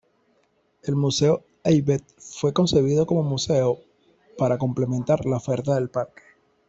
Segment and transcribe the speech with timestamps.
[0.81, 3.77] El museo Abbe fue concebido como museo
[4.35, 6.23] para complementar la oferta del parque.